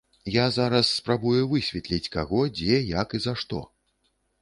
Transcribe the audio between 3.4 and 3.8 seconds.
што.